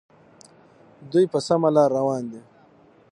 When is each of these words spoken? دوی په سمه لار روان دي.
دوی 1.11 1.25
په 1.31 1.39
سمه 1.47 1.69
لار 1.75 1.89
روان 1.97 2.23
دي. 2.31 2.41